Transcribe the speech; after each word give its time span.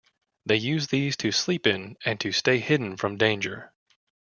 They 0.47 0.55
use 0.57 0.87
these 0.87 1.15
to 1.17 1.31
sleep 1.31 1.67
in 1.67 1.95
and 2.03 2.19
to 2.21 2.31
stay 2.31 2.57
hidden 2.57 2.97
from 2.97 3.17
danger. 3.17 3.71